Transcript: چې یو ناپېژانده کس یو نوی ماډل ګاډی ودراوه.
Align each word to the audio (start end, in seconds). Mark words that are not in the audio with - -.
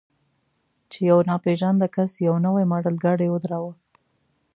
چې 0.91 0.99
یو 1.09 1.19
ناپېژانده 1.29 1.87
کس 1.95 2.11
یو 2.27 2.35
نوی 2.45 2.65
ماډل 2.71 2.95
ګاډی 3.05 3.27
ودراوه. 3.31 3.73